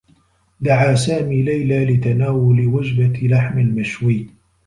[0.61, 4.27] دعى سامي ليلى لتناول وجبة لحم مشوي.